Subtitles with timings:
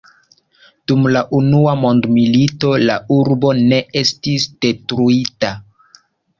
[0.91, 5.57] Dum la unua mondmilito la urbo ne estis detruita.